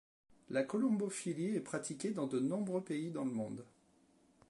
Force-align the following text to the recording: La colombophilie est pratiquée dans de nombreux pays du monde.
La 0.49 0.63
colombophilie 0.63 1.55
est 1.55 1.59
pratiquée 1.59 2.09
dans 2.09 2.25
de 2.25 2.39
nombreux 2.39 2.83
pays 2.83 3.11
du 3.11 3.19
monde. 3.19 3.63